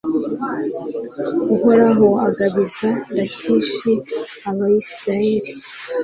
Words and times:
uhoraho 1.55 2.07
agabiza 2.27 2.89
lakishi 3.15 3.91
abayisraheli 4.49 5.51